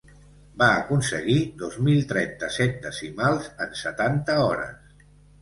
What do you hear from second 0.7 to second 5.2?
aconseguir dos mil trenta-set decimals en setanta hores.